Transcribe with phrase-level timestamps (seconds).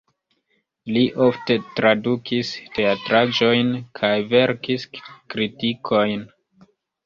[0.95, 3.71] Li ofte tradukis teatraĵojn
[4.03, 4.91] kaj verkis
[5.37, 6.29] kritikojn.